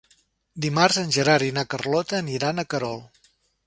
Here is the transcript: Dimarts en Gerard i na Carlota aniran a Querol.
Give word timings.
Dimarts 0.65 0.97
en 1.03 1.13
Gerard 1.19 1.49
i 1.51 1.53
na 1.59 1.67
Carlota 1.77 2.21
aniran 2.25 2.61
a 2.61 2.69
Querol. 2.75 3.03